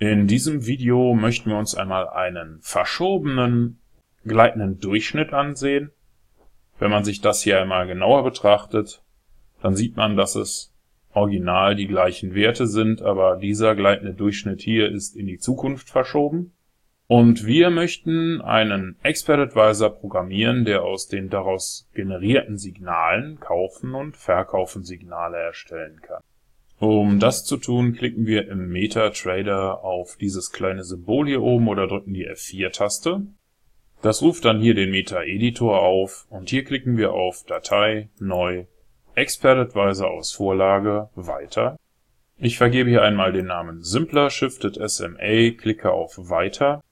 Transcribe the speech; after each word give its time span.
In 0.00 0.28
diesem 0.28 0.64
Video 0.64 1.12
möchten 1.12 1.50
wir 1.50 1.58
uns 1.58 1.74
einmal 1.74 2.08
einen 2.08 2.60
verschobenen 2.60 3.80
gleitenden 4.24 4.78
Durchschnitt 4.78 5.32
ansehen. 5.32 5.90
Wenn 6.78 6.92
man 6.92 7.02
sich 7.02 7.20
das 7.20 7.42
hier 7.42 7.60
einmal 7.60 7.88
genauer 7.88 8.22
betrachtet, 8.22 9.02
dann 9.60 9.74
sieht 9.74 9.96
man, 9.96 10.16
dass 10.16 10.36
es 10.36 10.72
original 11.12 11.74
die 11.74 11.88
gleichen 11.88 12.36
Werte 12.36 12.68
sind, 12.68 13.02
aber 13.02 13.38
dieser 13.38 13.74
gleitende 13.74 14.14
Durchschnitt 14.14 14.60
hier 14.60 14.88
ist 14.88 15.16
in 15.16 15.26
die 15.26 15.38
Zukunft 15.38 15.90
verschoben. 15.90 16.52
Und 17.08 17.44
wir 17.44 17.70
möchten 17.70 18.40
einen 18.40 18.98
Expert 19.02 19.40
Advisor 19.40 19.90
programmieren, 19.90 20.64
der 20.64 20.84
aus 20.84 21.08
den 21.08 21.28
daraus 21.28 21.88
generierten 21.94 22.56
Signalen 22.56 23.40
Kaufen 23.40 23.94
und 23.94 24.16
Verkaufen 24.16 24.84
Signale 24.84 25.38
erstellen 25.38 26.00
kann. 26.02 26.22
Um 26.80 27.18
das 27.18 27.44
zu 27.44 27.56
tun, 27.56 27.94
klicken 27.94 28.26
wir 28.26 28.48
im 28.48 28.68
MetaTrader 28.68 29.82
auf 29.82 30.16
dieses 30.16 30.52
kleine 30.52 30.84
Symbol 30.84 31.26
hier 31.26 31.42
oben 31.42 31.66
oder 31.66 31.88
drücken 31.88 32.14
die 32.14 32.28
F4-Taste. 32.28 33.26
Das 34.00 34.22
ruft 34.22 34.44
dann 34.44 34.60
hier 34.60 34.74
den 34.74 34.92
Meta-Editor 34.92 35.80
auf 35.82 36.26
und 36.30 36.50
hier 36.50 36.64
klicken 36.64 36.96
wir 36.96 37.12
auf 37.12 37.44
Datei, 37.44 38.10
Neu, 38.20 38.66
Expert 39.16 39.58
Advisor 39.58 40.08
aus 40.08 40.30
Vorlage, 40.30 41.08
Weiter. 41.16 41.76
Ich 42.36 42.56
vergebe 42.56 42.88
hier 42.88 43.02
einmal 43.02 43.32
den 43.32 43.46
Namen 43.46 43.82
Simpler 43.82 44.30
Shifted 44.30 44.78
SMA, 44.88 45.50
klicke 45.58 45.90
auf 45.90 46.16
Weiter, 46.16 46.84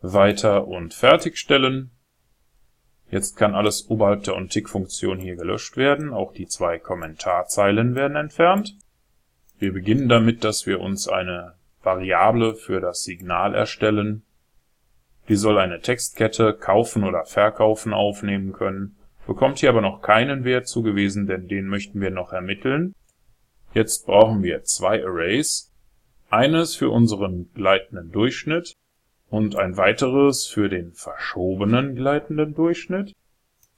Weiter 0.00 0.68
und 0.68 0.94
Fertigstellen. 0.94 1.90
Jetzt 3.10 3.36
kann 3.36 3.56
alles 3.56 3.90
oberhalb 3.90 4.22
der 4.22 4.36
OnTick-Funktion 4.36 5.18
hier 5.18 5.34
gelöscht 5.34 5.76
werden, 5.76 6.12
auch 6.12 6.32
die 6.32 6.46
zwei 6.46 6.78
Kommentarzeilen 6.78 7.96
werden 7.96 8.16
entfernt. 8.16 8.76
Wir 9.62 9.72
beginnen 9.72 10.08
damit, 10.08 10.42
dass 10.42 10.66
wir 10.66 10.80
uns 10.80 11.06
eine 11.06 11.54
Variable 11.84 12.56
für 12.56 12.80
das 12.80 13.04
Signal 13.04 13.54
erstellen. 13.54 14.24
Die 15.28 15.36
soll 15.36 15.56
eine 15.56 15.80
Textkette 15.80 16.52
kaufen 16.52 17.04
oder 17.04 17.26
verkaufen 17.26 17.92
aufnehmen 17.92 18.52
können, 18.52 18.96
bekommt 19.24 19.60
hier 19.60 19.68
aber 19.68 19.80
noch 19.80 20.02
keinen 20.02 20.42
Wert 20.42 20.66
zugewiesen, 20.66 21.28
denn 21.28 21.46
den 21.46 21.68
möchten 21.68 22.00
wir 22.00 22.10
noch 22.10 22.32
ermitteln. 22.32 22.92
Jetzt 23.72 24.04
brauchen 24.04 24.42
wir 24.42 24.64
zwei 24.64 25.04
Arrays, 25.04 25.72
eines 26.28 26.74
für 26.74 26.90
unseren 26.90 27.48
gleitenden 27.54 28.10
Durchschnitt 28.10 28.74
und 29.30 29.54
ein 29.54 29.76
weiteres 29.76 30.44
für 30.44 30.68
den 30.68 30.90
verschobenen 30.90 31.94
gleitenden 31.94 32.56
Durchschnitt. 32.56 33.12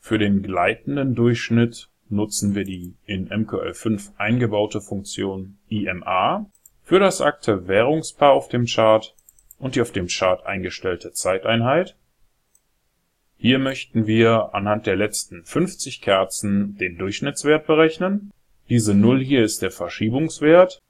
Für 0.01 0.17
den 0.17 0.43
gleitenden 0.43 1.15
Durchschnitt 1.15 1.91
nutzen 2.15 2.55
wir 2.55 2.65
die 2.65 2.95
in 3.07 3.29
MQL5 3.29 4.13
eingebaute 4.17 4.81
Funktion 4.81 5.59
IMA 5.69 6.47
für 6.83 6.99
das 6.99 7.21
akte 7.21 7.69
Währungspaar 7.69 8.33
auf 8.33 8.49
dem 8.49 8.67
Chart 8.67 9.15
und 9.59 9.75
die 9.75 9.81
auf 9.81 9.93
dem 9.93 10.07
Chart 10.09 10.45
eingestellte 10.47 11.13
Zeiteinheit. 11.13 11.97
Hier 13.37 13.59
möchten 13.59 14.07
wir 14.07 14.55
anhand 14.55 14.87
der 14.87 14.97
letzten 14.97 15.45
50 15.45 16.01
Kerzen 16.01 16.77
den 16.79 16.97
Durchschnittswert 16.99 17.67
berechnen. 17.67 18.33
Diese 18.69 18.95
0 18.95 19.23
hier 19.23 19.45
ist 19.45 19.61
der 19.61 19.71
Verschiebungswert. 19.71 20.81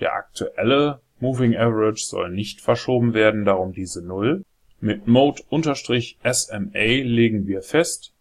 Der 0.00 0.14
aktuelle 0.14 1.00
Moving 1.20 1.56
Average 1.56 2.04
soll 2.04 2.30
nicht 2.30 2.60
verschoben 2.60 3.14
werden, 3.14 3.44
darum 3.44 3.72
diese 3.72 4.02
0. 4.02 4.44
Mit 4.80 5.06
Mode-SMA 5.06 6.70
legen 6.74 7.46
wir 7.46 7.62
fest, 7.62 8.12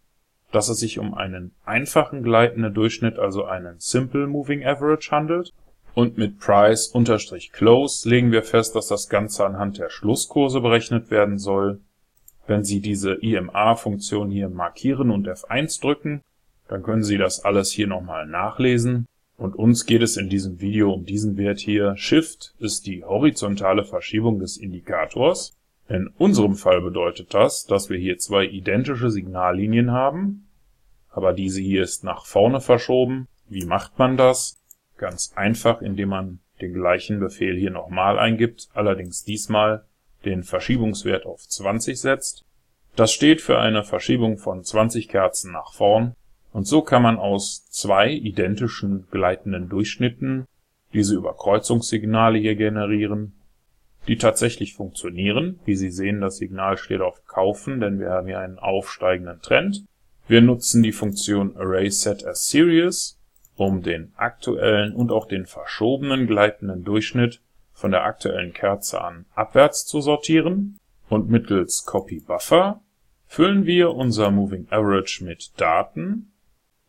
dass 0.52 0.70
es 0.70 0.80
sich 0.80 1.00
um 1.00 1.14
einen 1.14 1.52
einfachen 1.66 2.24
gleitenden 2.24 2.74
Durchschnitt, 2.74 3.18
also 3.18 3.46
einen 3.46 3.76
Simple 3.80 4.28
Moving 4.28 4.66
Average 4.66 5.12
handelt. 5.12 5.54
Und 5.94 6.18
mit 6.18 6.40
Price-Close 6.40 8.08
legen 8.08 8.32
wir 8.32 8.44
fest, 8.44 8.76
dass 8.76 8.88
das 8.88 9.10
Ganze 9.10 9.46
anhand 9.46 9.78
der 9.78 9.90
Schlusskurse 9.90 10.62
berechnet 10.62 11.12
werden 11.12 11.38
soll. 11.38 11.82
Wenn 12.48 12.64
Sie 12.64 12.80
diese 12.80 13.14
IMA-Funktion 13.14 14.30
hier 14.30 14.50
markieren 14.50 15.12
und 15.12 15.28
F1 15.28 15.82
drücken, 15.82 16.22
dann 16.68 16.84
können 16.84 17.04
Sie 17.04 17.18
das 17.18 17.44
alles 17.44 17.72
hier 17.72 17.88
nochmal 17.88 18.26
nachlesen. 18.26 19.06
Und 19.38 19.56
uns 19.56 19.86
geht 19.86 20.02
es 20.02 20.18
in 20.18 20.30
diesem 20.30 20.62
Video 20.62 20.94
um 20.94 21.06
diesen 21.06 21.36
Wert 21.36 21.60
hier. 21.60 21.98
Shift 21.98 22.54
ist 22.60 22.86
die 22.86 23.04
horizontale 23.04 23.84
Verschiebung 23.84 24.40
des 24.40 24.56
Indikators. 24.58 25.58
In 25.92 26.08
unserem 26.18 26.56
Fall 26.56 26.80
bedeutet 26.80 27.34
das, 27.34 27.66
dass 27.66 27.90
wir 27.90 27.98
hier 27.98 28.18
zwei 28.18 28.46
identische 28.46 29.12
Signallinien 29.12 29.92
haben, 29.92 30.48
aber 31.10 31.34
diese 31.34 31.60
hier 31.60 31.84
ist 31.84 32.06
nach 32.06 32.26
vorne 32.26 32.62
verschoben. 32.62 33.28
Wie 33.50 33.66
macht 33.66 34.00
man 34.00 34.16
das? 34.16 34.62
Ganz 34.96 35.34
einfach, 35.36 35.82
indem 35.82 36.08
man 36.08 36.40
den 36.62 36.74
gleichen 36.74 37.20
Befehl 37.20 37.58
hier 37.58 37.72
nochmal 37.72 38.18
eingibt, 38.20 38.70
allerdings 38.74 39.26
diesmal 39.26 39.84
den 40.24 40.44
Verschiebungswert 40.44 41.26
auf 41.26 41.46
20 41.46 42.00
setzt. 42.00 42.46
Das 42.96 43.12
steht 43.12 43.42
für 43.42 43.60
eine 43.60 43.84
Verschiebung 43.84 44.38
von 44.38 44.64
20 44.64 45.10
Kerzen 45.10 45.52
nach 45.52 45.74
vorn 45.74 46.16
und 46.54 46.68
so 46.68 46.84
kann 46.84 47.02
man 47.02 47.18
aus 47.18 47.68
zwei 47.70 48.14
identischen 48.14 49.08
gleitenden 49.12 49.68
Durchschnitten 49.68 50.46
diese 50.94 51.16
Überkreuzungssignale 51.16 52.38
hier 52.38 52.56
generieren 52.56 53.34
die 54.08 54.18
tatsächlich 54.18 54.74
funktionieren. 54.74 55.60
Wie 55.66 55.76
Sie 55.76 55.92
sehen, 55.92 56.22
das 56.22 56.38
Signal 56.38 56.78
steht 56.78 57.02
auf 57.02 57.26
Kaufen, 57.26 57.80
denn 57.80 58.00
wir 58.00 58.10
haben 58.10 58.28
hier 58.28 58.40
einen 58.40 58.60
aufsteigenden 58.60 59.42
Trend. 59.42 59.86
Wir 60.28 60.42
nutzen 60.42 60.84
die 60.84 60.92
Funktion 60.92 61.56
ArraySetAsSeries, 61.58 63.20
um 63.56 63.84
den 63.84 64.12
aktuellen 64.16 64.94
und 64.94 65.12
auch 65.12 65.28
den 65.28 65.46
verschobenen 65.46 66.26
gleitenden 66.28 66.84
Durchschnitt 66.84 67.42
von 67.74 67.92
der 67.92 68.04
aktuellen 68.04 68.54
Kerze 68.54 69.02
an 69.02 69.26
abwärts 69.36 69.86
zu 69.86 70.02
sortieren. 70.02 70.78
Und 71.10 71.30
mittels 71.30 71.86
CopyBuffer 71.86 72.82
füllen 73.28 73.66
wir 73.66 73.92
unser 73.92 74.32
Moving 74.32 74.68
Average 74.70 75.24
mit 75.24 75.52
Daten, 75.58 76.32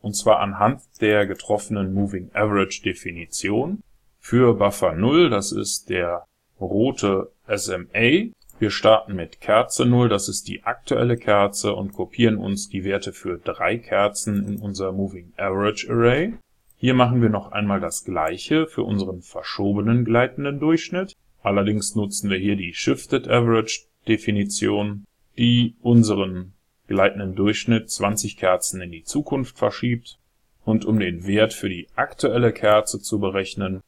und 0.01 0.15
zwar 0.15 0.41
anhand 0.41 0.83
der 1.01 1.27
getroffenen 1.27 1.95
Moving 1.95 2.31
Average 2.35 2.83
Definition. 2.83 3.83
Für 4.19 4.55
Buffer 4.55 4.95
0, 4.95 5.31
das 5.31 5.53
ist 5.53 5.89
der 5.91 6.27
rote 6.63 7.31
SMA. 7.49 8.31
Wir 8.59 8.71
starten 8.71 9.15
mit 9.15 9.41
Kerze 9.41 9.87
0, 9.87 10.09
das 10.09 10.29
ist 10.29 10.47
die 10.47 10.63
aktuelle 10.63 11.17
Kerze 11.17 11.75
und 11.75 11.93
kopieren 11.93 12.37
uns 12.37 12.69
die 12.69 12.85
Werte 12.85 13.13
für 13.13 13.39
drei 13.39 13.77
Kerzen 13.77 14.47
in 14.47 14.57
unser 14.59 14.93
Moving 14.93 15.33
Average 15.37 15.91
Array. 15.91 16.35
Hier 16.77 16.95
machen 16.95 17.23
wir 17.23 17.29
noch 17.29 17.53
einmal 17.53 17.81
das 17.81 18.05
gleiche 18.05 18.67
für 18.67 18.83
unseren 18.83 19.23
verschobenen 19.23 20.05
gleitenden 20.05 20.61
Durchschnitt. 20.61 21.15
Allerdings 21.43 21.95
nutzen 21.95 22.31
wir 22.31 22.39
hier 22.39 22.57
die 22.57 22.75
Shifted 22.75 23.29
Average 23.29 23.83
Definition, 24.07 25.07
die 25.37 25.75
unseren 25.81 26.53
gleitenden 26.89 27.35
Durchschnitt 27.35 27.91
20 27.91 28.37
Kerzen 28.37 28.81
in 28.81 28.91
die 28.91 29.05
Zukunft 29.05 29.59
verschiebt. 29.59 30.19
Und 30.65 30.85
um 30.85 31.01
den 31.01 31.27
Wert 31.27 31.53
für 31.53 31.69
die 31.69 31.89
aktuelle 31.97 32.53
Kerze 32.53 33.01
zu 33.01 33.19
berechnen, 33.19 33.81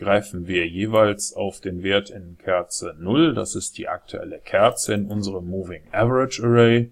greifen 0.00 0.48
wir 0.48 0.66
jeweils 0.66 1.34
auf 1.34 1.60
den 1.60 1.82
Wert 1.82 2.08
in 2.08 2.38
Kerze 2.38 2.96
0, 2.98 3.34
das 3.34 3.54
ist 3.54 3.76
die 3.76 3.86
aktuelle 3.86 4.38
Kerze 4.38 4.94
in 4.94 5.06
unserem 5.06 5.46
Moving 5.46 5.82
Average 5.92 6.42
Array 6.42 6.90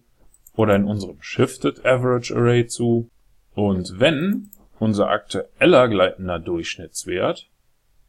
oder 0.54 0.76
in 0.76 0.84
unserem 0.84 1.16
Shifted 1.22 1.86
Average 1.86 2.36
Array 2.36 2.66
zu. 2.66 3.08
Und 3.54 3.98
wenn 3.98 4.50
unser 4.78 5.08
aktueller 5.08 5.88
gleitender 5.88 6.38
Durchschnittswert 6.38 7.48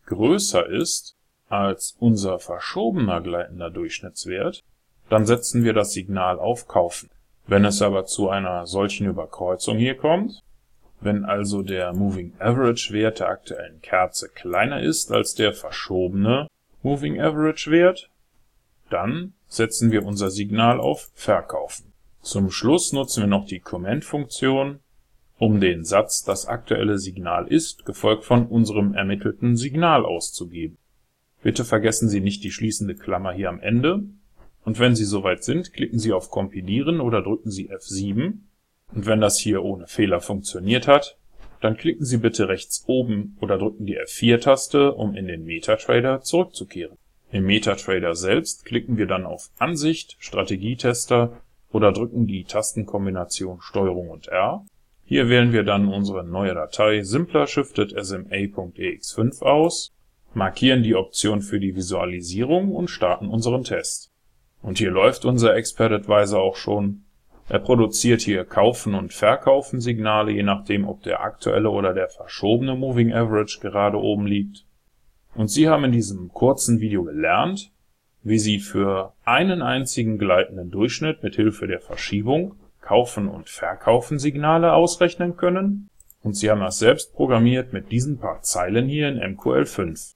größer 0.06 0.68
ist 0.68 1.16
als 1.48 1.96
unser 2.00 2.40
verschobener 2.40 3.22
gleitender 3.22 3.70
Durchschnittswert, 3.70 4.64
dann 5.10 5.26
setzen 5.26 5.64
wir 5.64 5.74
das 5.74 5.94
Signal 5.94 6.40
auf 6.40 6.68
Kaufen. 6.68 7.10
Wenn 7.48 7.64
es 7.64 7.82
aber 7.82 8.06
zu 8.06 8.30
einer 8.30 8.68
solchen 8.68 9.08
Überkreuzung 9.08 9.78
hier 9.78 9.96
kommt, 9.96 10.44
wenn 11.02 11.24
also 11.26 11.62
der 11.62 11.94
Moving 11.94 12.34
Average 12.40 12.94
Wert 12.94 13.20
der 13.20 13.30
aktuellen 13.30 13.82
Kerze 13.82 14.30
kleiner 14.30 14.82
ist 14.82 15.12
als 15.12 15.34
der 15.34 15.54
verschobene 15.54 16.48
Moving 16.82 17.20
Average 17.20 17.72
Wert, 17.72 18.10
dann 18.90 19.34
setzen 19.48 19.92
wir 19.92 20.06
unser 20.06 20.30
Signal 20.30 20.80
auf 20.80 21.10
Verkaufen. 21.14 21.94
Zum 22.22 22.52
Schluss 22.52 22.92
nutzen 22.92 23.24
wir 23.24 23.28
noch 23.28 23.46
die 23.46 23.60
Comment-Funktion, 23.60 24.80
um 25.38 25.62
den 25.62 25.86
Satz 25.86 26.24
das 26.24 26.48
aktuelle 26.48 27.00
Signal 27.00 27.48
ist, 27.48 27.86
gefolgt 27.86 28.26
von 28.26 28.46
unserem 28.48 28.94
ermittelten 28.94 29.56
Signal 29.56 30.06
auszugeben. 30.06 30.78
Bitte 31.42 31.64
vergessen 31.64 32.10
Sie 32.10 32.20
nicht 32.20 32.44
die 32.44 32.52
schließende 32.52 32.96
Klammer 32.96 33.32
hier 33.32 33.48
am 33.50 33.62
Ende, 33.62 34.04
und 34.66 34.80
wenn 34.80 34.96
Sie 34.96 35.06
soweit 35.06 35.46
sind, 35.46 35.72
klicken 35.72 36.00
Sie 36.00 36.12
auf 36.12 36.30
Kompilieren 36.30 37.00
oder 37.00 37.22
drücken 37.22 37.50
Sie 37.50 37.72
F7 37.72 38.40
und 38.94 39.06
wenn 39.06 39.22
das 39.22 39.38
hier 39.38 39.64
ohne 39.64 39.88
Fehler 39.88 40.22
funktioniert 40.22 40.88
hat, 40.88 41.18
dann 41.62 41.78
klicken 41.78 42.06
Sie 42.06 42.18
bitte 42.18 42.48
rechts 42.48 42.84
oben 42.88 43.38
oder 43.42 43.58
drücken 43.58 43.86
die 43.86 44.00
F4-Taste, 44.00 44.94
um 44.94 45.16
in 45.16 45.28
den 45.28 45.44
MetaTrader 45.44 46.22
zurückzukehren. 46.22 46.98
Im 47.32 47.46
MetaTrader 47.46 48.16
selbst 48.16 48.66
klicken 48.66 48.98
wir 48.98 49.06
dann 49.06 49.26
auf 49.26 49.50
Ansicht, 49.60 50.16
Strategietester 50.20 51.42
oder 51.72 51.92
drücken 51.92 52.26
die 52.26 52.46
Tastenkombination 52.46 53.60
STRG 53.62 54.10
und 54.10 54.28
R. 54.28 54.66
Hier 55.06 55.30
wählen 55.30 55.52
wir 55.52 55.64
dann 55.64 55.88
unsere 55.88 56.24
neue 56.24 56.54
Datei 56.54 57.04
simpler 57.04 57.46
shifted 57.46 57.92
sma.ex5 57.92 59.42
aus 59.42 59.92
markieren 60.34 60.84
die 60.84 60.96
Option 60.96 61.42
für 61.42 61.60
die 61.60 61.76
Visualisierung 61.76 62.74
und 62.74 62.90
starten 62.90 63.28
unseren 63.28 63.64
Test. 63.64 64.12
Und 64.62 64.78
hier 64.78 64.92
läuft 64.92 65.26
unser 65.26 65.56
Expert 65.56 65.92
Advisor 65.92 66.42
auch 66.42 66.56
schon. 66.56 67.06
Er 67.50 67.60
produziert 67.60 68.22
hier 68.22 68.46
Kaufen 68.46 68.94
und 68.94 69.12
Verkaufen 69.12 69.82
Signale, 69.82 70.32
je 70.32 70.44
nachdem, 70.44 70.88
ob 70.88 71.02
der 71.04 71.22
aktuelle 71.22 71.72
oder 71.72 71.94
der 71.94 72.08
verschobene 72.08 72.76
Moving 72.76 73.12
Average 73.12 73.60
gerade 73.60 73.98
oben 73.98 74.28
liegt. 74.28 74.66
Und 75.34 75.50
Sie 75.50 75.68
haben 75.68 75.84
in 75.84 75.92
diesem 75.92 76.30
kurzen 76.30 76.80
Video 76.80 77.04
gelernt, 77.04 77.72
wie 78.22 78.38
Sie 78.38 78.60
für 78.60 79.14
einen 79.24 79.62
einzigen 79.62 80.18
gleitenden 80.18 80.70
Durchschnitt 80.70 81.24
mit 81.24 81.36
Hilfe 81.36 81.68
der 81.68 81.80
Verschiebung 81.80 82.56
Kaufen 82.82 83.28
und 83.28 83.50
Verkaufen 83.50 84.20
Signale 84.20 84.74
ausrechnen 84.74 85.36
können 85.36 85.90
und 86.22 86.36
Sie 86.36 86.50
haben 86.50 86.62
das 86.62 86.80
selbst 86.80 87.14
programmiert 87.14 87.74
mit 87.74 87.92
diesen 87.92 88.20
paar 88.20 88.42
Zeilen 88.42 88.88
hier 88.88 89.08
in 89.08 89.38
MQL5 89.38 90.16